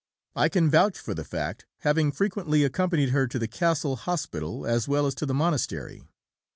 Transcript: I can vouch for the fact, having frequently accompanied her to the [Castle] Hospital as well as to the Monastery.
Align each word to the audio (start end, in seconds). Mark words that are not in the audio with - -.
I 0.35 0.49
can 0.49 0.67
vouch 0.67 0.97
for 0.97 1.13
the 1.13 1.23
fact, 1.23 1.67
having 1.81 2.11
frequently 2.11 2.63
accompanied 2.63 3.09
her 3.09 3.27
to 3.27 3.37
the 3.37 3.47
[Castle] 3.47 3.95
Hospital 3.97 4.65
as 4.65 4.87
well 4.87 5.05
as 5.05 5.13
to 5.13 5.27
the 5.27 5.33
Monastery. 5.35 6.01